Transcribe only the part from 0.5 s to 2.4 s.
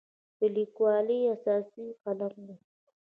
لیکوالي اساس قلم